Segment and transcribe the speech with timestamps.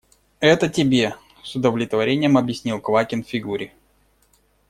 [0.39, 1.13] Это тебе,–
[1.43, 3.71] с удовлетворением объяснил Квакин Фигуре.